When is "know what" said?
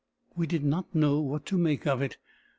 0.95-1.45